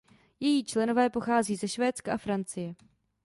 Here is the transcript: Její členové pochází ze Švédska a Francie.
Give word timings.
Její 0.39 0.63
členové 0.63 1.09
pochází 1.09 1.55
ze 1.55 1.67
Švédska 1.67 2.13
a 2.13 2.17
Francie. 2.17 2.75